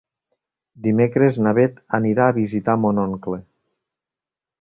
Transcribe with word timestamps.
Dimecres 0.85 1.37
na 1.47 1.53
Beth 1.57 1.77
anirà 1.97 2.29
a 2.31 2.35
visitar 2.39 2.77
mon 2.87 3.03
oncle. 3.03 3.39